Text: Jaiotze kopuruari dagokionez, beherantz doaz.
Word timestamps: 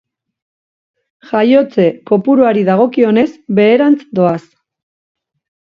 Jaiotze 1.33 1.85
kopuruari 2.13 2.67
dagokionez, 2.71 3.29
beherantz 3.61 3.99
doaz. 4.21 4.39